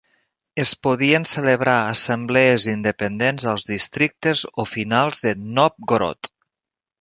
[0.61, 6.33] Es podien celebrar assemblees independents als districtes o "finals" de Nòvgorod.